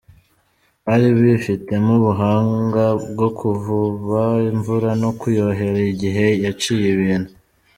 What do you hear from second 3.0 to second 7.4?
bwo kuvuba imvura no kuyohera igihe yaciye ibintu.